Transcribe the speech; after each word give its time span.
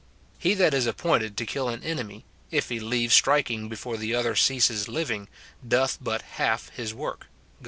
He 0.39 0.55
that 0.55 0.73
is 0.73 0.87
appointed 0.87 1.37
to 1.37 1.45
kill 1.45 1.69
an 1.69 1.83
enemy, 1.83 2.25
if 2.49 2.69
he 2.69 2.79
leave 2.79 3.13
striking 3.13 3.69
before 3.69 3.97
the 3.97 4.15
other 4.15 4.35
ceases 4.35 4.87
living, 4.87 5.27
doth 5.65 5.99
but 6.01 6.23
half 6.23 6.69
his 6.69 6.91
work, 6.91 7.19
Gal. 7.19 7.27